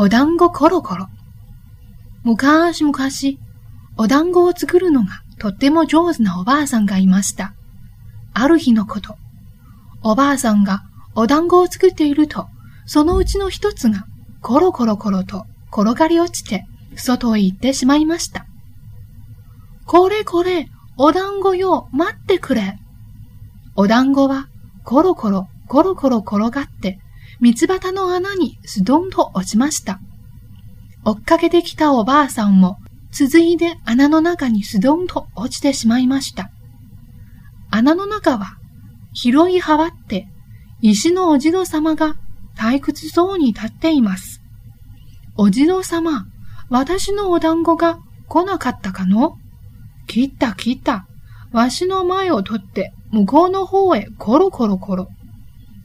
[0.00, 1.08] お団子コロコロ。
[2.22, 2.96] 昔々、
[3.96, 7.52] お団子を作るのがとっても上手なおばあさんがいました。
[8.32, 9.16] ある日のこと、
[10.04, 10.84] おばあさんが
[11.16, 12.46] お団子を作っていると、
[12.86, 14.06] そのうちの一つが
[14.40, 18.46] コロコロコロと転がり落ちて外へ行ってしまいました。
[19.84, 22.78] これこれ、お団子よ、待ってくれ。
[23.74, 24.46] お団子は
[24.84, 27.00] コロコロコロコロ転がって
[27.40, 30.00] 三つ葉の穴にスドンと落ちました。
[31.04, 32.78] 追っかけてきたおばあさんも
[33.12, 36.50] 続いて穴の中にスドンと落ちてしまいました。
[37.70, 38.56] 穴の中は
[39.12, 40.26] 広い幅って
[40.80, 42.16] 石のお地蔵様が
[42.56, 44.40] 退屈そうに立っています。
[45.36, 46.26] お地蔵様、
[46.68, 49.36] 私のお団子が来なかったかの？
[50.08, 51.06] 切った切った。
[51.52, 55.08] わしの前を取って向こうの方へコロコロコロ。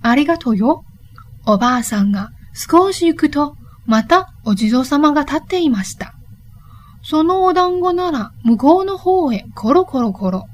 [0.00, 0.84] ありがとうよ。
[1.46, 6.14] おばあさんが少し行くと、またお地蔵様が立っていました。
[7.02, 10.46] そのお団子なら向こうの方へコロコロコロ。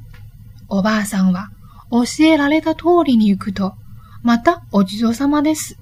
[0.68, 1.48] おばあさんは
[1.90, 3.74] 教えられた通りに行くと、
[4.22, 5.76] またお地蔵様です。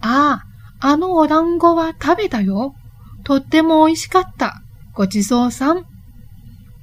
[0.00, 0.44] あ
[0.80, 2.74] あ、あのお団子は食べたよ。
[3.24, 4.62] とっても美味しかった。
[4.92, 5.86] ごちそうさん。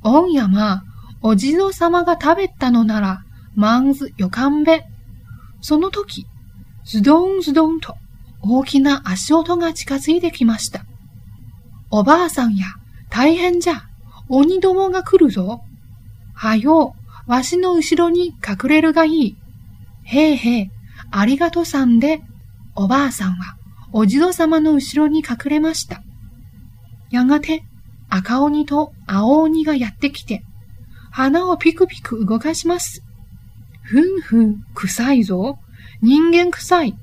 [0.04, 0.83] おんやま、
[1.22, 3.22] お地蔵様が食べたのなら、
[3.56, 4.83] まんずよかんべ。
[5.61, 6.26] その時、
[6.86, 7.96] ズドンズドンと
[8.42, 10.86] 大きな足音が近づいてきました。
[11.90, 12.66] おばあさんや、
[13.10, 13.84] 大変じゃ。
[14.30, 15.62] 鬼どもが来るぞ。
[16.34, 16.96] はよ
[17.28, 19.38] う、わしの後ろに隠れるがいい。
[20.04, 20.70] へいへい、
[21.12, 22.22] ありがとさんで、
[22.76, 23.58] おばあさんは
[23.94, 26.02] お地蔵様の後ろに隠れました。
[27.12, 27.64] やがて
[28.10, 30.44] 赤鬼と青鬼がやってきて、
[31.12, 33.04] 鼻をピクピク動かします。
[33.84, 35.60] ふんふん、臭いぞ。
[36.02, 36.96] 人間臭い。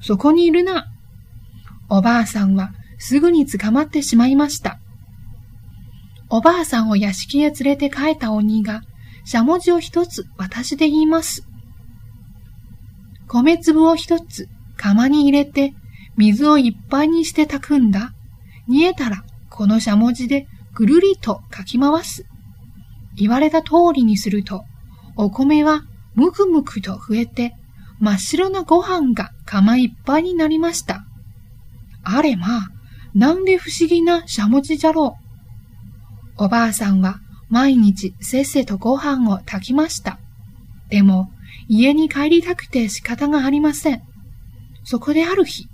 [0.00, 0.86] そこにいるな。
[1.88, 4.78] おばあさんはすぐに捕まってしまいました。
[6.30, 8.82] おばあさんを屋敷へ連れて帰った鬼が、
[9.24, 11.46] しゃもじを一つ私で言います。
[13.26, 15.74] 米粒を一つ釜に入れて、
[16.16, 18.12] 水をいっぱいにして炊くんだ。
[18.66, 22.26] 煮えたら、このしゃもじでぐるりとかき回す。
[23.16, 24.64] 言われた通りにすると、
[25.16, 25.82] お米は
[26.14, 27.54] むくむくと増えて、
[28.00, 31.04] 真っ白なご飯が釜いっぱいになりました。
[32.02, 32.68] あれまあ、
[33.14, 35.16] なんで不思議なしゃもじじゃろ
[36.38, 36.44] う。
[36.44, 40.18] おばあさんは毎日せっせとご飯を炊きました。
[40.88, 41.30] でも、
[41.68, 44.02] 家に帰りたくて仕方がありません。
[44.84, 45.68] そこである日、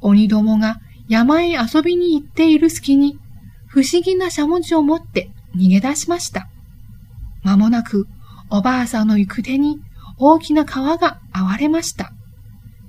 [0.00, 3.18] 鬼どもが山へ遊びに行っている隙に、
[3.66, 6.48] 不思議なしゃもじを持って逃げ出しました。
[7.42, 8.06] まもなく、
[8.50, 9.80] おばあさんの行く手に
[10.18, 12.12] 大きな川が現れました。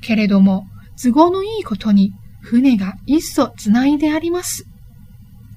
[0.02, 0.66] けれども、
[1.02, 4.66] 都合のいいことに、船が一層つないであります。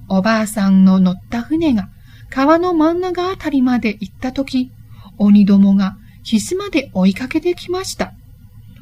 [0.09, 1.89] おばあさんの乗った船が
[2.29, 4.71] 川の真ん中あたりまで行ったとき、
[5.17, 8.13] 鬼どもが岸まで追いかけてきました。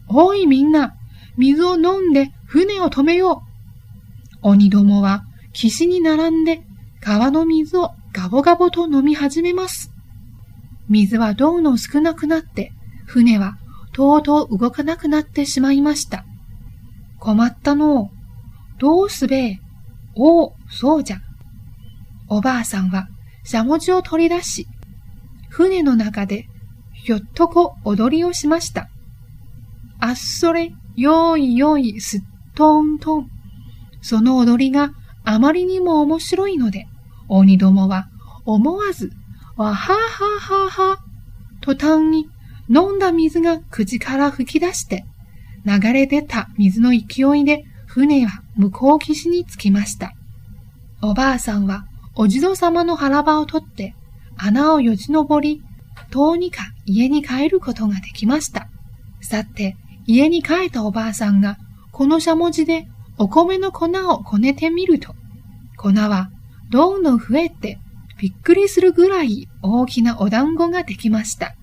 [0.08, 0.96] おいみんな、
[1.38, 3.52] 水を飲んで船を止めよう。
[4.42, 5.24] 鬼どもは
[5.54, 6.62] 岸に並んで
[7.00, 9.92] 川の水をガボガボと飲み始めます。
[10.90, 12.74] 水はどんどん少なくなって、
[13.12, 13.58] 船は
[13.92, 16.24] とうとう動かなくなってしまいました。
[17.20, 18.10] 困ったの
[18.80, 19.60] どうすべ
[20.16, 21.18] おお、そうじゃ。
[22.30, 23.10] おばあさんは
[23.44, 24.66] しゃもじを取り出し、
[25.50, 26.46] 船の中で
[27.04, 28.88] ひょっとこ踊りをしました。
[30.00, 32.22] あっそれ、よいよい、すっ
[32.56, 33.28] とんとん。
[34.02, 34.92] その踊りが
[35.26, 36.86] あまりにも面白いので、
[37.28, 38.08] 鬼どもは
[38.46, 39.12] 思わず、
[39.58, 40.98] わはははは、
[41.60, 42.30] 途端に
[42.74, 45.04] 飲んだ水が口から吹き出して、
[45.66, 50.14] 流れ出た水の勢いで船は向こう岸に着きました。
[51.02, 53.94] おばあさんはお地蔵様の腹場を取って
[54.38, 55.62] 穴をよじ登り、
[56.12, 58.70] どうにか家に帰ることができました。
[59.22, 59.76] さて、
[60.08, 61.58] 家に帰ったおばあさんが
[61.92, 65.14] このしゃもじでお米の粉をこねてみると、
[65.78, 66.30] 粉は
[66.70, 67.80] どんどん増えて
[68.18, 71.54] びっくりするぐらい大きなお団子ができました。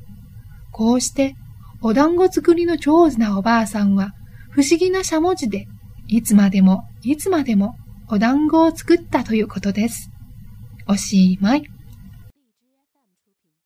[0.79, 1.35] こうして
[1.83, 4.13] お団子作りの上手なおばあさんは
[4.53, 5.67] 不思議なしゃもじで
[6.07, 7.75] いつまでもいつまでも
[8.09, 10.09] お団子を作ったということです。
[10.87, 11.65] おしまい。